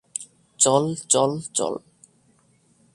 [0.59, 1.75] চল্ চল্ চল্।